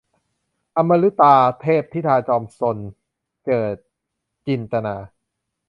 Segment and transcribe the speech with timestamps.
[0.77, 2.77] อมฤตาเทพธิดาจอมซน-
[3.45, 3.75] เจิด
[4.47, 4.95] จินตนา